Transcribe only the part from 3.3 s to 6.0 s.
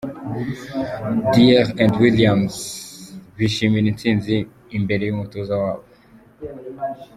bishimira intsinzi imbere y’umutoza wabo.